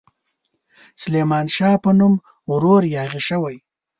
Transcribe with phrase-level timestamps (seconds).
[1.01, 2.13] سلیمان شاه په نوم
[2.51, 3.55] ورور یاغي شوی.